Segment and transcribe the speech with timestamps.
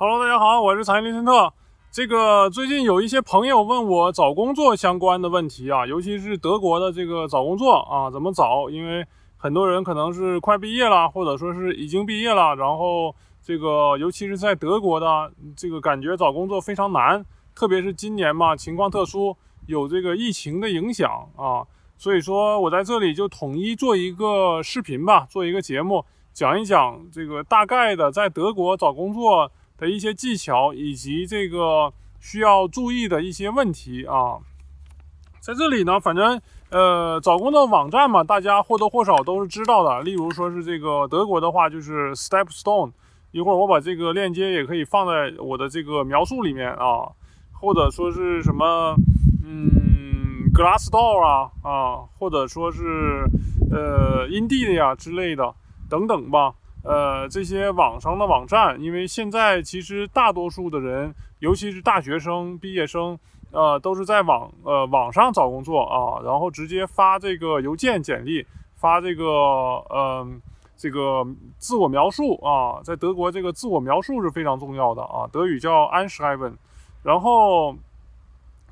[0.00, 1.52] Hello，大家好，我是财林森特。
[1.90, 8.70] 这个最近有一些朋友问我找工作相关的问题啊，尤其是德国的这个找工作啊，怎么找？
[8.70, 9.04] 因为
[9.36, 19.36] 很多人可能是快毕业了，或者说是已经毕业了，然后这个尤其是在德国的这个感觉找工作非常难，特别是今年嘛，情况特殊，
[19.66, 29.50] 有这个疫情的影响啊，所以说我在这里就统一做一个视频吧，做一个节目，讲一讲这个大概的在德国找工作。
[29.78, 34.36] 的一些技巧以及这个需要注意的一些问题啊，
[35.40, 40.02] 在这里呢，反正呃，找工作网站嘛，大家或多或少都是知道的。
[40.02, 42.90] 例如说是这个德国的话，就是 Stepstone，
[43.30, 47.08] 一会儿我把这个链接也可以放在我的这个描述里面啊，
[47.52, 48.94] 或者说是什么
[49.44, 53.24] 嗯，Glassdoor 啊啊，或者说是
[53.70, 55.54] 呃，Indeed 呀之类的
[55.88, 56.52] 等等吧。
[56.88, 63.18] 呃，这些网上的网站，因为现在其实大多数的人，尤其是大学生、毕业生，
[63.50, 69.24] 呃，都是在网呃网上找工作啊，然后直接发这个邮件简历，发这个
[69.90, 70.26] 呃
[70.78, 71.26] 这个
[71.58, 76.54] 自我描述啊，在德国这个自我描述是非常重要的啊，德语叫 Anschreiben，
[77.02, 77.76] 然后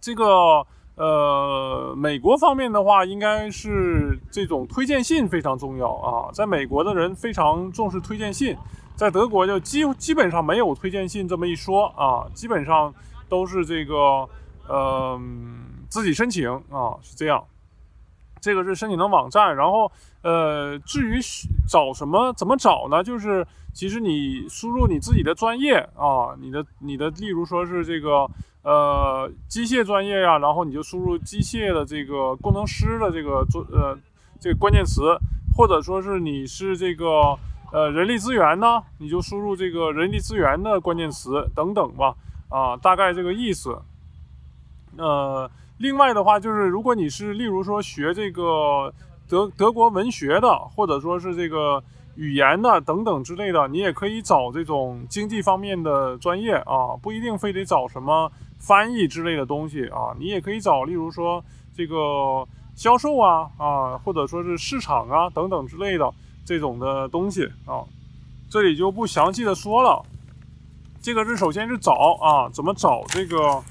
[0.00, 0.64] 这个。
[0.96, 6.30] 呃，美国方面的话，应该是这种推荐信非常重要啊。
[6.32, 8.56] 在美国的人非常重视推荐信，
[8.94, 12.94] 在德国就基基本上没有推荐信这么一说啊，基本上
[13.28, 14.28] 都是这个
[14.68, 15.20] 呃
[15.88, 17.42] 自己申请啊，是这样。
[18.40, 19.90] 这个是申请的网站，然后
[20.22, 21.18] 呃，至于
[21.68, 23.02] 找什么怎么找呢？
[23.02, 28.30] 就是其实你输入你自己的专业啊，你的你的，例如说是这个。
[28.64, 33.96] 呃，机械专业呀，然后你就输入机械的这个工程师的这个专呃
[34.40, 35.16] 这个关键词，
[35.54, 37.38] 或者说是你是这个
[37.70, 42.14] 呃人力资源呢，你就输入这个人力资源的关键词等等吧，
[42.48, 43.78] 啊，大概这个意思。
[44.96, 48.90] 呃，另外的话就是，如果你是例如说学这个
[49.28, 51.82] 德德国文学的，或者说是这个
[52.16, 58.30] 语言的等等之类的，你也可以找这种经济方面的专业啊，不一定非得找什么。
[58.56, 61.44] 翻译之类的东西啊，你也可以找，例如说
[61.76, 66.10] 这个销售啊啊，或者说是市场啊等等之类的
[66.46, 67.84] 这种的东西啊，
[68.48, 70.02] 这里就不详细的说了。
[71.02, 71.92] 这个是首先是找
[72.22, 73.62] 啊，怎么找这个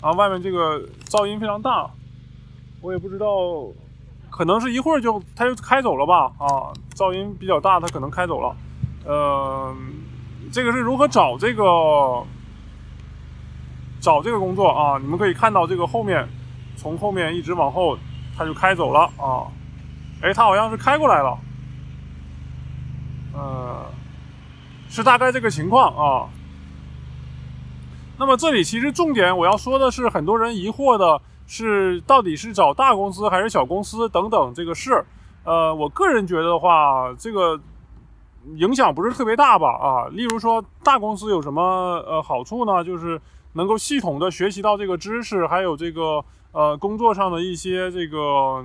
[0.00, 0.10] 啊？
[0.16, 1.88] 外面这个噪音非常大，
[2.80, 3.28] 我也不知道，
[4.38, 6.70] 可能是一会儿就他就开走了吧啊？
[6.94, 8.54] 噪音比较大，他可能开走了。
[9.04, 9.74] 呃，
[10.52, 12.24] 这个是如何找这个？
[14.00, 16.28] 找这个工作啊，你们可以看到这个后面，
[16.76, 17.98] 从后面一直往后，
[18.36, 19.50] 他就开走了啊。
[20.22, 21.36] 哎，他好像是开过来了，
[23.34, 23.86] 呃，
[24.88, 26.28] 是大概这个情况啊。
[28.16, 31.20] 那么这里其实重点我要说的是，很多人疑惑的
[31.50, 35.02] 是，到底是找大公司还是小公司等等这个事。
[35.44, 37.58] 呃，我个人觉得的话，这个
[38.56, 40.08] 影响不是特别大吧啊。
[40.12, 41.62] 例如说，大公司有什么
[42.06, 42.84] 呃好处呢？
[42.84, 43.18] 就是
[43.54, 46.22] 能够系统的学习到这个知识，还有这个
[46.52, 48.62] 呃工作上的一些这个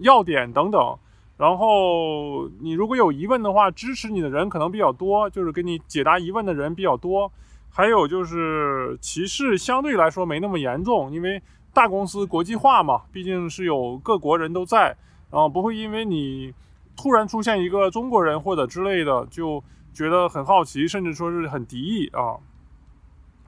[0.00, 0.96] 要点等等。
[1.38, 7.32] 然后你如果有疑问的话，支持你的人可能比较多，就是给你解答疑问的人比较多。
[7.70, 11.40] 还有就是歧视相对来说没那么严重，因为
[11.72, 14.96] 大公司国际化嘛，毕竟是有各国人都在，
[15.30, 16.52] 然后不会因为你
[16.96, 19.62] 突然出现一个中国人或者之类的，就
[19.92, 22.36] 觉得很好奇，甚至说是很敌意啊。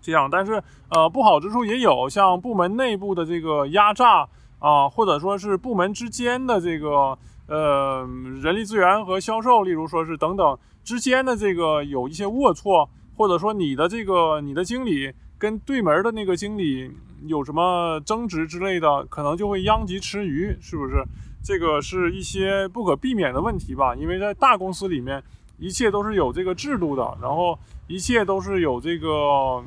[0.01, 4.27] 这样，但是呃，不好之处也有，像部门内部的这个压榨
[4.59, 8.09] 啊，或者说是部门之间的这个呃
[8.41, 16.91] 人力资源和销售，例如说是等等之间的这个有一些龌龊，或者说你的这个你的经理跟对门的那个经理
[17.27, 21.05] 有什么争执之类的，可能就会殃及池鱼，是不是？
[21.43, 25.23] 这个是一些不可避免的问题吧，因为在大公司里面，
[25.59, 29.63] 一切都是有这个制度的，然后一切都是有这个。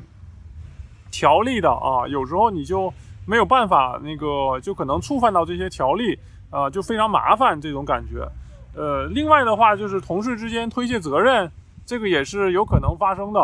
[1.16, 2.92] 条例的啊，有时候你就
[3.28, 6.18] 没有办法，那个就可能触犯到这些条例
[6.50, 8.28] 啊，就非常麻烦这种感觉。
[8.76, 11.52] 呃，另外的话就是同事之间推卸责任，
[11.86, 13.40] 这个也是有可能发生的。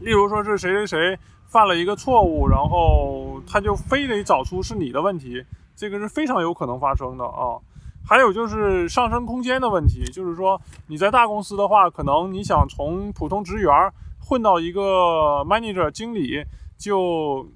[0.00, 5.44] 例如说是谁谁谁犯了一个错误，然后他就非得找出是你的问题，
[5.76, 7.56] 这个是非常有可能发生的啊。
[8.04, 13.72] 还有就是上升空间的问题，就是说你在大公司的话，可能你想从普通职员。
[14.22, 16.44] 混到一个 manager 经理，
[16.78, 17.48] 就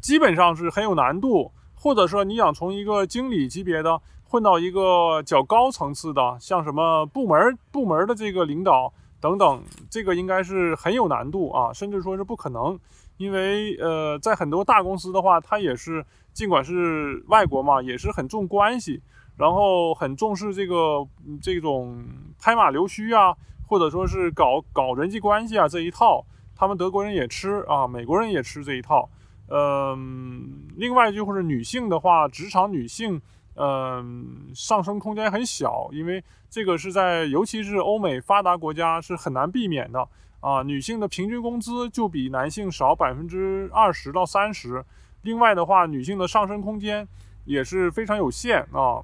[0.00, 1.50] 基本上是很有难度。
[1.74, 12.78] 或者说，你想从一个经理级别的混到一个较高层次的，像什么部门部门的这个领导，等等，这个应该是很有难度啊，甚至说是不可能。
[13.16, 16.04] 因为呃，在很多大公司的话，它也是
[16.34, 19.00] 尽管是外国嘛，也是很重关系，
[19.38, 21.06] 然后很重视这个
[21.40, 22.04] 这种
[22.38, 23.34] 拍马溜须啊，
[23.66, 29.08] 或者说是搞搞人际关系啊这一套，他们德国人也吃啊，美国人也吃这一套。
[29.48, 33.22] 嗯，另外就是女性的话，职场女性，
[33.56, 40.06] 嗯，上升空间很小，因为这个是在尤其是欧美发达国家是很难避免的。
[40.40, 44.84] 啊，女性的平均工资就比男性少百分之二十到三十。
[45.22, 47.08] 另外的话，女性的上升空间
[47.44, 49.02] 也是非常有限啊。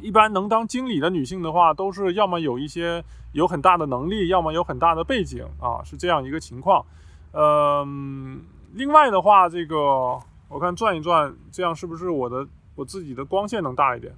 [0.00, 6.86] 一般能当经理的女性的话，都是要么有一些有很大的能力，要么有很大的背景啊，是这样一个情况。
[7.32, 8.40] 嗯，
[8.72, 10.18] 另外的话，这个
[10.48, 12.46] 我看转一转，这样是不是我的
[12.78, 14.14] 我自己的光线能大一点？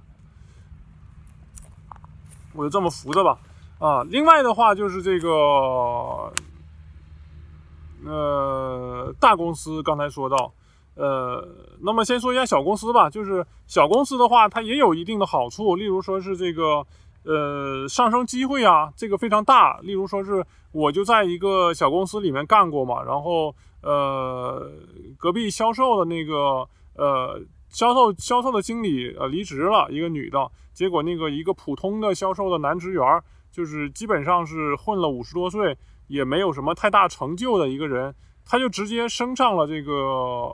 [2.53, 3.39] 我就这么扶着吧。
[3.79, 6.31] 啊，另外的话就是这个，
[8.05, 10.53] 呃，大公司刚才说到，
[10.93, 11.43] 呃，
[11.81, 13.09] 那么先说一下小公司吧。
[13.09, 16.85] 就是小公司的话，它也有一定的好处，例如说是这个，
[17.23, 19.79] 呃，上升机会啊，这个非常大。
[19.79, 24.71] 例如说是我就在一个小公司里面干过嘛，然后呃，
[25.17, 27.41] 隔壁销售的那个呃
[27.71, 33.03] 销售销售的经理呃离职了，一个女的，结果那个一个普通的销售的男职员。
[33.53, 35.77] 就是基本上是混了五十多岁，
[36.07, 38.15] 也没有什么太大成就的一个人，
[38.45, 39.93] 他就直接升上了这个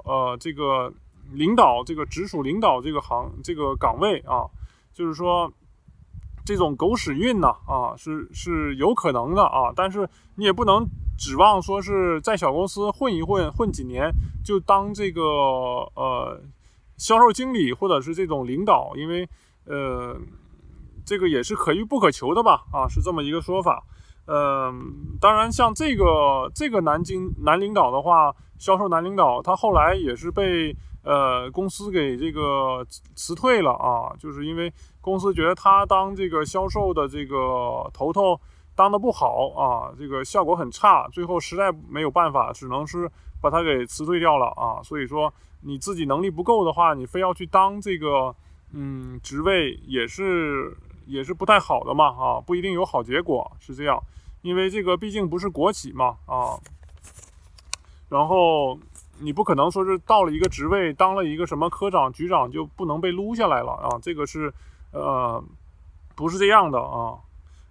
[0.04, 0.92] 呃这个
[1.32, 4.50] 领导这个直属领导这个行这个岗位啊，
[4.96, 5.54] 就是说
[6.44, 10.84] 这种狗屎运呢啊是是有可能的啊，但是你也不能
[11.20, 14.12] 指望说是在小公司混一混混几年
[14.44, 15.22] 就当这个
[15.94, 16.42] 呃
[16.98, 19.30] 销售经理或者是这种领导，因为
[19.66, 20.20] 呃。
[21.10, 22.66] 这个也是可遇不可求的吧？
[22.70, 23.82] 啊，是这么一个说法。
[24.26, 32.86] 嗯，当然，像这个这个男经男领导的话，销售男领导，他后来也是被呃公司给这个
[33.16, 38.38] 辞退了啊，就是因为公司觉得他当这个销售的这个头头
[38.76, 43.10] 当的不好啊，这个效果很差，最后实在没有办法，只能是
[43.50, 44.84] 把他给辞退掉了啊。
[44.84, 48.36] 所以说你自己能力不够的话，你非要去当这个
[48.74, 50.76] 嗯职位也是。
[51.10, 53.98] 也是不太好的嘛，啊，不一定有好结果，是这样，
[54.42, 56.60] 因为这个毕竟不是国企嘛，啊，
[58.10, 58.78] 然后
[59.22, 64.54] 你不可能说是到了一个职位，当了一个什么科长、局长就不能被撸下来了啊，这个是，
[64.92, 65.42] 呃，
[66.14, 67.16] 不是这样的啊，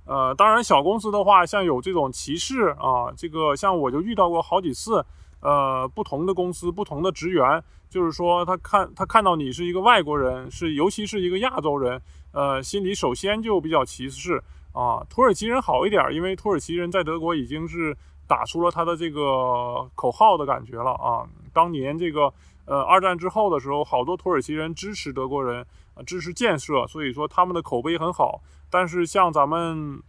[0.06, 5.05] 呃，当然小公司的话，像有这种歧视啊，这个像我就遇到过好几次，
[5.40, 12.00] 呃，不同的公司、不同的职员，就是说他看他看到你是一个外国人，是尤其是一个亚洲人。
[12.32, 14.42] 呃，心里首先就比较歧视
[14.72, 15.02] 啊。
[15.08, 17.96] 土耳其人好一点，因为土耳其人在德国已经是
[18.26, 21.24] 打出了他的这个口号的感觉了啊。
[21.52, 22.32] 当年这个
[22.66, 25.64] 呃二战之后的时候，好多土耳其人支持德国人，
[26.04, 28.42] 支持建设，所以说他们的口碑很好。
[28.68, 30.02] 但是像咱们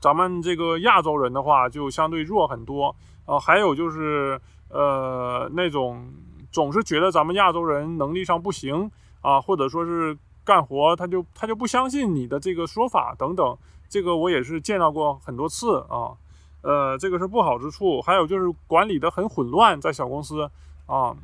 [0.00, 2.94] 咱们这个亚洲人的话，就相对弱很多
[3.24, 3.38] 啊。
[3.38, 6.12] 还有就是呃那种
[6.50, 8.90] 总是觉得咱们亚洲人能力上不行
[9.20, 10.16] 啊，或者说是。
[10.46, 13.58] 干活他就他就不相信你的这个说法等等，
[13.88, 16.14] 这个我也是见到过很多次啊，
[16.62, 18.00] 呃，这个是不好之处。
[18.00, 20.48] 还有就是管理的很混乱，在小公司
[20.86, 21.16] 啊，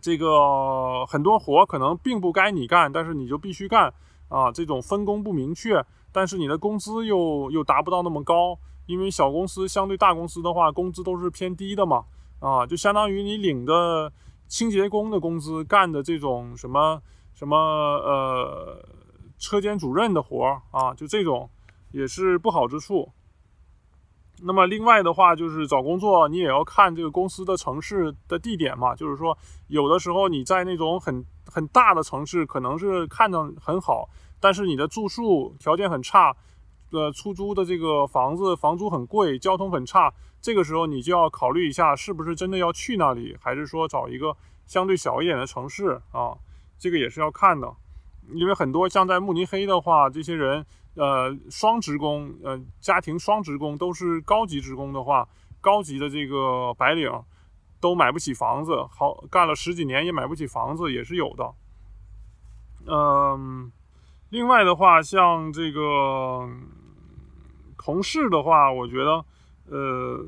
[0.00, 3.94] 这个很多活可能并不该你干，但是你就必须干
[4.28, 12.04] 啊，这种分工不明确，但是你的工资又又达不到那么高，因为小公司相对大公司的话，工资都是偏低的嘛，
[12.40, 14.12] 啊，就相当于你领的
[14.48, 17.00] 清洁工的工资，干的这种什么。
[17.38, 18.82] 什么呃，
[19.38, 21.50] 车间主任的活儿啊，就这种
[21.92, 23.12] 也是不好之处。
[24.42, 28.94] 那么另外的话，就是找工作，你也要看这个公司的城市的地点嘛。
[28.94, 29.36] 就是说，
[29.68, 36.36] 有的时候你在那种很很大的城市，可能是看着很好，但是你的住宿条件很差，
[36.90, 40.12] 呃，出租的这个房子房租很贵，交通很差。
[40.42, 46.36] 这个时候你就要考虑一下，是不是真的要去那里，还是说找一个相对小一点的城市啊？
[46.78, 47.72] 这个也是要看的，
[48.32, 50.64] 因为很多像在慕尼黑的话，这些人，
[50.94, 55.28] 呃，双职工，呃，家庭双职工都是高级职工的话，
[55.60, 57.10] 高级的这个白领
[57.80, 61.54] 都买不起房子，好干了十几年也买不起房子，也是有的。
[62.86, 63.70] 嗯，
[64.30, 66.48] 另外的话，像这个
[67.78, 69.24] 同事的话，我觉得，
[69.70, 70.24] 呃，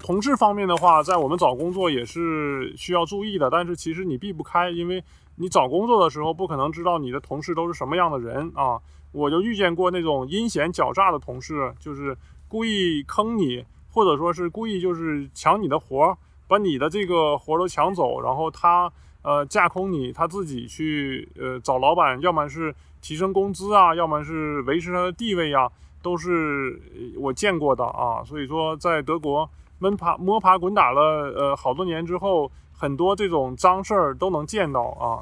[0.00, 5.04] 同事方面的话，在我们找工作也是需要注意的，但是其实你避不开，因为。
[5.38, 8.78] 你找工作的时候不可能知道你的同事都是什么样的人啊！
[9.12, 12.16] 我就遇见过那种阴险狡诈的同事，就是
[12.46, 18.92] 故意坑你，或者说是故意就是抢你的活儿，把你的这个活儿都抢走，然后他
[19.22, 25.70] 呃架空你，他自己去呃找老板，要么是提升工资啊，要么是维持他的地位呀，
[26.02, 26.80] 都是
[27.16, 28.22] 我见过的啊。
[28.24, 35.20] 所以说，在德国闷爬摸爬滚打了呃好多年之后，很多这种脏事儿都能见到啊。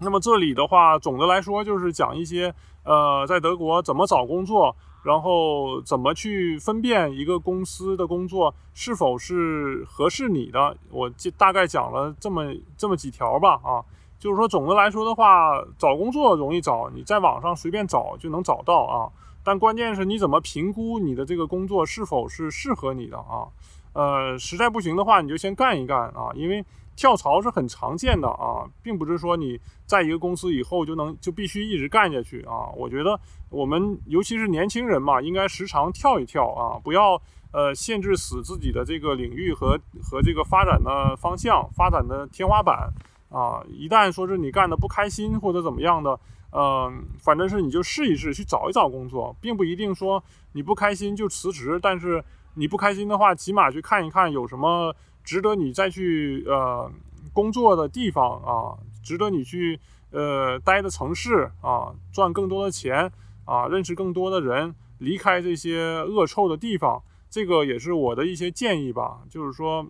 [0.00, 10.76] 那么这里的话，总的来说就是讲一些呃，在德国怎么找工作，然后怎么去分辨一个公司的工作是否是合适你的。
[10.90, 13.82] 我就大概讲了这么这么几条吧啊，
[14.18, 19.10] 就是说总的来说的话，找工作容易找，你在网上随便找就能找到啊。
[19.44, 23.46] 但关键是你怎么评估你的这个工作是否是适合你的啊？
[23.94, 26.62] 呃，实在不行的话，你就先干一干啊，因为。
[26.96, 32.70] 跳槽是很常见的啊，并不是说你在一个公司以后就能就必须一直干下去啊。
[32.76, 33.18] 我觉得
[33.50, 37.20] 我们尤其是年轻人嘛，应该时常跳一跳啊，不要
[37.50, 42.88] 呃限制死自己的这个领域和和这个发展的方向、发展的天花板
[43.28, 43.60] 啊。
[43.68, 46.20] 一旦说是你干的不开心或者怎么样的，
[46.52, 50.22] 嗯，反正是你就试一试去找一找工作，并不一定说
[50.52, 52.24] 你不开心就辞职，但是
[52.54, 54.94] 你不开心的话，起码去看一看有什么。
[55.24, 56.92] 值得你再去呃
[57.32, 59.80] 工作的地方啊，值得你去
[60.10, 63.10] 呃待的城市啊，赚更多的钱
[63.46, 69.22] 啊，认识更多的人，离开这些恶臭的地方，这个也是我的一些建议吧。
[69.30, 69.86] 就是说，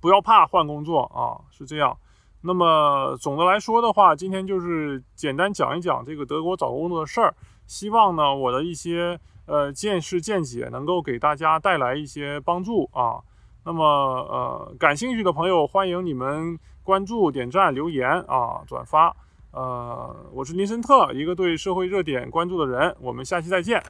[0.00, 1.94] 不要怕换工作啊，是这样。
[2.42, 7.34] 那么总的来说的话，今天就是简单讲一讲这个德国找工作的事儿。
[7.66, 13.20] 希望呢，我的一些呃见识见解能够给大家带来一些帮助啊。
[13.62, 19.14] 那么，呃，感兴趣的朋友，欢迎你们关注、点赞、留言啊，转发。
[19.52, 22.96] 呃，我是林森特，一个对社会热点关注的人。
[23.00, 23.82] 我们下期再见。